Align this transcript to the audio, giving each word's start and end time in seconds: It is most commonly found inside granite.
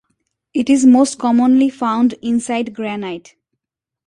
It 0.55 0.67
is 0.67 0.83
most 0.83 1.19
commonly 1.19 1.69
found 1.69 2.13
inside 2.23 2.73
granite. 2.73 3.35